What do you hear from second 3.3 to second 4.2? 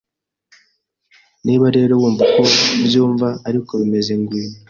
ariko bimeze